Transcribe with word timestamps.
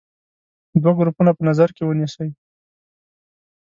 دوه 0.81 0.93
ګروپونه 0.99 1.31
په 1.37 1.41
نظر 1.49 1.69
کې 1.75 1.83
ونیسئ. 1.85 2.29